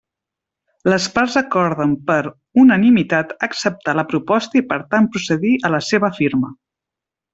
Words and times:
Les 0.91 1.03
parts 1.17 1.35
acorden 1.41 1.93
per 2.07 2.17
unanimitat 2.63 3.35
acceptar 3.49 3.95
la 3.99 4.07
proposta 4.15 4.59
i 4.63 4.65
per 4.73 4.81
tant 4.95 5.11
procedir 5.17 5.53
a 5.71 5.73
la 5.77 5.83
seva 5.91 6.11
firma. 6.23 6.51